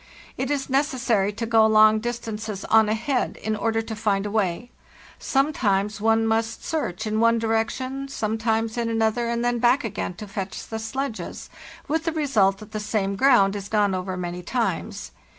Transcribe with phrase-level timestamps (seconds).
[0.35, 4.71] It is necessary to go Jong distances on ahead in order to find a way;
[5.19, 10.27] sometimes one must search in one direction, sometimes in another, and then back again to
[10.27, 11.51] fetch the sledges,
[11.87, 15.11] with the result that the same ground is gone over many times.